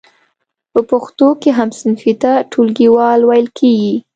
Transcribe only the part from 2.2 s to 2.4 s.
ته